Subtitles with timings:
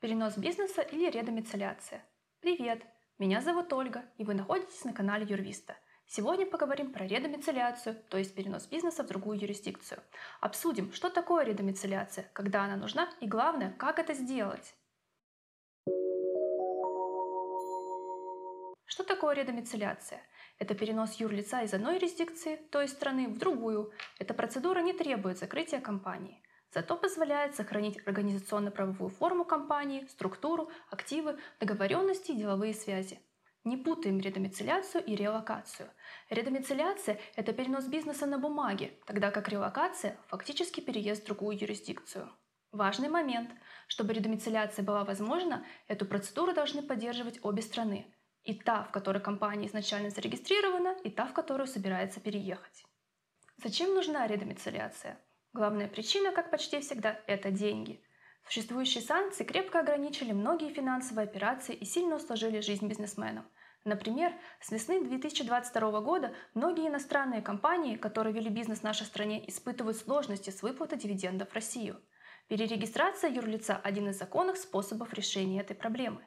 [0.00, 2.04] Перенос бизнеса или редомицеляция.
[2.38, 2.84] Привет!
[3.18, 5.76] Меня зовут Ольга, и вы находитесь на канале Юрвиста.
[6.06, 10.00] Сегодня поговорим про редомицеляцию, то есть перенос бизнеса в другую юрисдикцию.
[10.40, 14.72] Обсудим, что такое редомицеляция, когда она нужна и главное, как это сделать.
[18.84, 20.22] Что такое редомицеляция?
[20.60, 23.90] Это перенос юрлица из одной юрисдикции, то есть страны, в другую.
[24.20, 26.40] Эта процедура не требует закрытия компании
[26.72, 33.20] зато позволяет сохранить организационно-правовую форму компании, структуру, активы, договоренности и деловые связи.
[33.64, 35.90] Не путаем редомицеляцию и релокацию.
[36.30, 42.30] Редомицеляция– это перенос бизнеса на бумаге, тогда как релокация– фактически переезд в другую юрисдикцию.
[42.72, 43.50] Важный момент.
[43.86, 48.14] Чтобы редомицеляция была возможна, эту процедуру должны поддерживать обе страны.
[48.44, 52.84] И та, в которой компания изначально зарегистрирована, и та, в которую собирается переехать.
[53.62, 55.18] Зачем нужна редомицеляция?
[55.52, 58.02] Главная причина, как почти всегда, это деньги.
[58.44, 63.46] Существующие санкции крепко ограничили многие финансовые операции и сильно усложили жизнь бизнесменам.
[63.84, 69.96] Например, с весны 2022 года многие иностранные компании, которые вели бизнес в нашей стране, испытывают
[69.96, 72.00] сложности с выплатой дивидендов в Россию.
[72.48, 76.26] Перерегистрация юрлица– один из законных способов решения этой проблемы.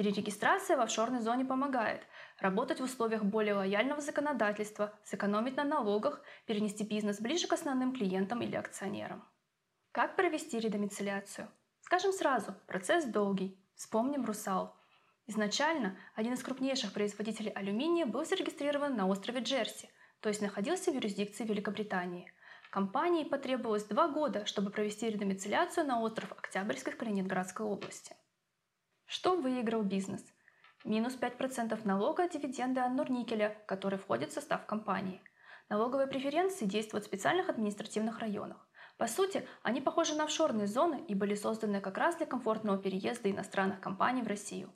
[0.00, 2.00] Перерегистрация в офшорной зоне помогает
[2.38, 8.40] работать в условиях более лояльного законодательства, сэкономить на налогах, перенести бизнес ближе к основным клиентам
[8.40, 9.22] или акционерам.
[9.92, 11.50] Как провести редомицеляцию?
[11.82, 13.62] Скажем сразу, процесс долгий.
[13.74, 14.74] Вспомним «Русал».
[15.26, 19.90] Изначально один из крупнейших производителей алюминия был зарегистрирован на острове Джерси,
[20.20, 22.32] то есть находился в юрисдикции Великобритании.
[22.70, 28.16] Компании потребовалось два года, чтобы провести редомицеляцию на остров Октябрьской в Калининградской области.
[29.10, 30.24] Что выиграл бизнес?
[30.84, 35.20] Минус 5% налога от дивиденды от Норникеля, который входит в состав компании.
[35.68, 38.68] Налоговые преференции действуют в специальных административных районах.
[38.98, 43.32] По сути, они похожи на офшорные зоны и были созданы как раз для комфортного переезда
[43.32, 44.72] иностранных компаний в Россию.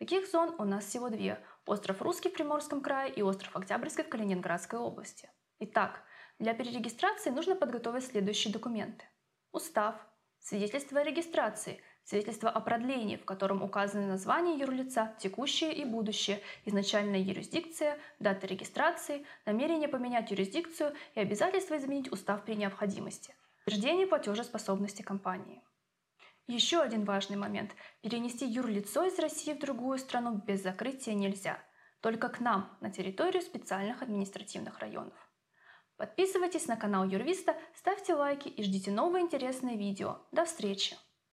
[0.00, 4.08] Таких зон у нас всего две– остров Русский в Приморском крае и остров Октябрьский в
[4.08, 5.30] Калининградской области.
[5.60, 6.02] Итак,
[6.40, 9.04] для перерегистрации нужно подготовить следующие документы.
[9.52, 9.94] Устав,
[10.40, 17.18] свидетельство о регистрации– свидетельство о продлении, в котором указаны название юрлица, текущее и будущее, изначальная
[17.18, 23.34] юрисдикция, дата регистрации, намерение поменять юрисдикцию и обязательство изменить устав при необходимости,
[23.66, 25.62] утверждение платежеспособности компании.
[26.46, 27.72] Еще один важный момент.
[28.02, 31.58] Перенести юрлицо из России в другую страну без закрытия нельзя.
[32.00, 35.14] Только к нам, на территорию специальных административных районов.
[35.96, 40.18] Подписывайтесь на канал Юрвиста, ставьте лайки и ждите новые интересные видео.
[40.30, 40.96] До встречи!